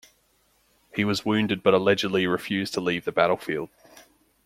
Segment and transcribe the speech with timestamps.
[0.95, 3.69] He was wounded but allegedly refused to leave the battlefield.